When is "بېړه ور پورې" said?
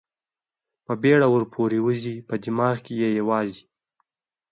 1.01-1.79